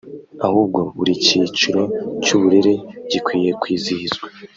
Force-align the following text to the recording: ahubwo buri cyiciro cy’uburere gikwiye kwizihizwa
ahubwo 0.45 0.79
buri 0.95 1.13
cyiciro 1.25 1.81
cy’uburere 2.23 2.73
gikwiye 3.11 3.51
kwizihizwa 3.61 4.25